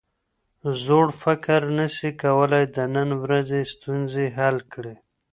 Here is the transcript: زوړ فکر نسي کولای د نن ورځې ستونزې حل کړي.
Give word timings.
زوړ 0.83 1.07
فکر 1.21 1.61
نسي 1.77 2.09
کولای 2.23 2.63
د 2.75 2.77
نن 2.95 3.09
ورځې 3.23 3.61
ستونزې 3.73 4.25
حل 4.37 4.57
کړي. 4.73 4.95